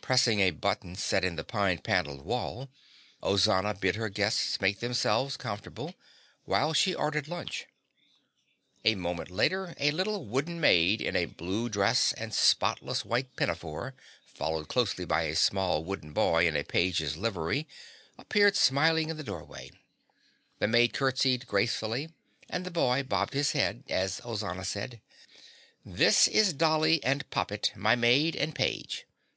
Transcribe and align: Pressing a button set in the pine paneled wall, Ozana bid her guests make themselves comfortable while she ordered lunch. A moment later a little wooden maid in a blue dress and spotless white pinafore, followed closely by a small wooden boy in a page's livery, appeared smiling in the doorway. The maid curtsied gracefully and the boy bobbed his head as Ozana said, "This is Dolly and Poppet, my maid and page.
Pressing 0.00 0.38
a 0.38 0.52
button 0.52 0.94
set 0.94 1.24
in 1.24 1.34
the 1.34 1.42
pine 1.42 1.78
paneled 1.78 2.24
wall, 2.24 2.68
Ozana 3.20 3.74
bid 3.74 3.96
her 3.96 4.08
guests 4.08 4.60
make 4.60 4.78
themselves 4.78 5.36
comfortable 5.36 5.96
while 6.44 6.72
she 6.72 6.94
ordered 6.94 7.26
lunch. 7.26 7.66
A 8.84 8.94
moment 8.94 9.28
later 9.28 9.74
a 9.80 9.90
little 9.90 10.24
wooden 10.24 10.60
maid 10.60 11.00
in 11.00 11.16
a 11.16 11.24
blue 11.24 11.68
dress 11.68 12.12
and 12.12 12.32
spotless 12.32 13.04
white 13.04 13.34
pinafore, 13.34 13.96
followed 14.24 14.68
closely 14.68 15.04
by 15.04 15.22
a 15.22 15.34
small 15.34 15.82
wooden 15.82 16.12
boy 16.12 16.46
in 16.46 16.54
a 16.56 16.62
page's 16.62 17.16
livery, 17.16 17.66
appeared 18.18 18.54
smiling 18.54 19.08
in 19.10 19.16
the 19.16 19.24
doorway. 19.24 19.72
The 20.60 20.68
maid 20.68 20.92
curtsied 20.94 21.48
gracefully 21.48 22.12
and 22.48 22.64
the 22.64 22.70
boy 22.70 23.02
bobbed 23.02 23.32
his 23.34 23.50
head 23.50 23.82
as 23.88 24.20
Ozana 24.20 24.64
said, 24.64 25.00
"This 25.84 26.28
is 26.28 26.52
Dolly 26.52 27.02
and 27.02 27.28
Poppet, 27.30 27.72
my 27.74 27.96
maid 27.96 28.36
and 28.36 28.54
page. 28.54 29.06